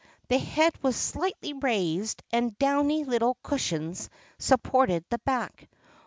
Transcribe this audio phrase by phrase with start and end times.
[0.29, 5.67] The head was slightly raised, and downy little cushions supported the back.